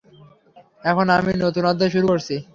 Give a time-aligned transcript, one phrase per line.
[0.83, 2.35] এখন আমি নতুন অধ্যায় শুরু করছি।